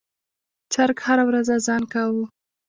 [0.73, 2.23] چرګ هره ورځ اذان کاوه.